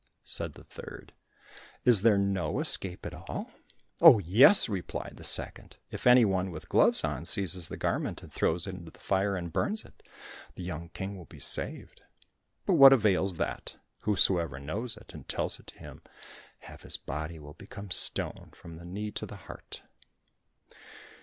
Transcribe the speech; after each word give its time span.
Said 0.23 0.53
the 0.55 0.63
third, 0.63 1.13
"Is 1.85 2.01
there 2.01 2.17
no 2.17 2.59
escape 2.59 3.05
at 3.05 3.13
all?" 3.13 3.51
"Oh, 4.01 4.17
yes," 4.17 4.67
replied 4.67 5.17
the 5.17 5.23
second, 5.23 5.77
"if 5.91 6.07
any 6.07 6.25
one 6.25 6.49
with 6.49 6.69
gloves 6.69 7.03
on 7.03 7.23
seizes 7.23 7.67
the 7.69 7.77
garment 7.77 8.23
and 8.23 8.33
throws 8.33 8.65
it 8.65 8.73
into 8.73 8.89
the 8.89 8.97
fire 8.97 9.35
and 9.35 9.53
burns 9.53 9.85
it, 9.85 10.01
the 10.55 10.63
young 10.63 10.89
King 10.89 11.19
will 11.19 11.25
be 11.25 11.37
saved. 11.37 12.01
"But 12.65 12.77
what 12.81 12.93
avails 12.93 13.35
that?" 13.35 13.75
"Whosoever 13.99 14.57
knows 14.57 14.97
it 14.97 15.13
and 15.13 15.27
tells 15.29 15.59
it 15.59 15.67
to 15.67 15.77
him, 15.77 16.01
half 16.61 16.81
his 16.81 16.97
body 16.97 17.37
will 17.37 17.53
become 17.53 17.91
stone 17.91 18.53
from 18.55 18.77
the 18.77 18.85
knee 18.85 19.11
to 19.11 19.27
the 19.27 19.35
heart." 19.45 19.83